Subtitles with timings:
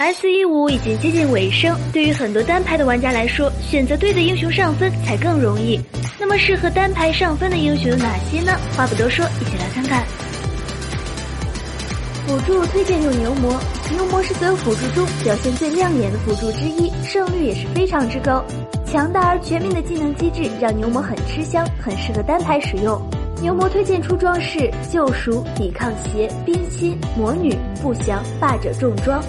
[0.00, 5.78] S 一五已经接近尾声，对于很多单排的玩家来说，选择对的英雄上分才更容易。
[6.18, 8.58] 那么适合单排上分的英雄有哪些呢？
[8.74, 10.02] 话不多说，一起来看看。
[12.26, 13.60] 辅助推荐用牛魔，
[13.94, 18.42] 牛魔是所有辅助中表现最亮眼的辅助之一，胜率也是非常之高。
[18.86, 22.98] 强大而全面的技能机制让牛魔很吃香，很适合单排使用。
[23.42, 29.22] 牛魔推荐出装是救赎、抵抗鞋、冰心、魔女、不祥、霸者重装。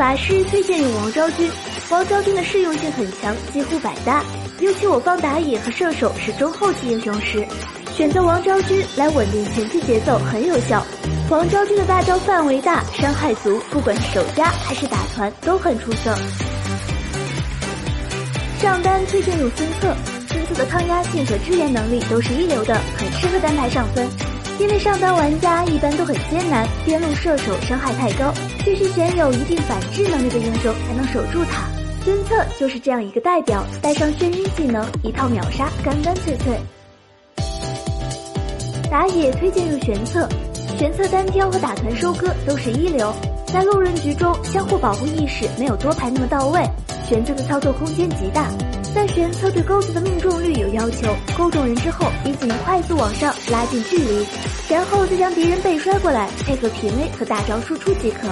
[0.00, 1.50] 法师推荐用王昭君，
[1.90, 4.24] 王昭君的适用性很强，几乎百搭。
[4.60, 7.46] 尤其我方打野和射手是中后期英雄时，
[7.94, 10.82] 选择王昭君来稳定前期节奏很有效。
[11.28, 16.16] 王昭君的大招范围大，伤害足，不管是守家还是打团都很出色。
[18.58, 19.94] 上单推荐用孙策，
[20.28, 24.08] 孙策的抗压性和支援能力都是一流的，很适合单排上分。
[24.58, 28.32] 因为上单玩家一般很艰难，边路射手伤害太高，
[28.64, 31.68] 必须选有一定反制能力的英雄才能守住塔。
[32.04, 36.58] 孙策就是这样一个代表，带上眩晕技能，一套秒杀，干干脆脆。
[38.90, 40.28] 打野推荐用玄策，
[40.76, 43.14] 玄策单挑和打团收割都是一流，
[43.46, 46.60] 在路人局中相互保护意识没有多排那么到位，
[47.08, 48.48] 玄策的操作空间极大。
[48.94, 54.26] 但玄策对钩子的命中率有要求，钩中人之后，你只能快速往上拉近距离，
[54.68, 58.28] 然后再将敌人背摔过来，配合平 A 和大招输出即可。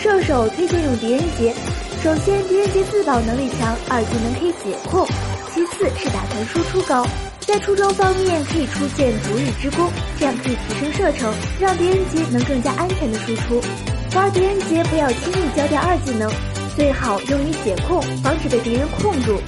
[0.00, 1.54] 射手推荐用狄仁杰，
[2.02, 5.06] 首先狄仁杰自保能力强，二技能可以解控，
[5.54, 7.06] 其次是打团输出高，
[7.40, 9.88] 在出装方面可以出现逐日之弓，
[10.18, 13.60] 这样可以提升射程，让狄仁杰能更加安全的输出。
[14.16, 16.28] 玩狄仁杰不要轻易交掉二技能。
[16.74, 19.40] 最好用于解控，防止被敌人控住。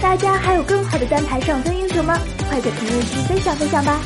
[0.00, 2.18] 大家还有更好的单排上分英雄吗？
[2.48, 4.00] 快在评论区分享分享吧！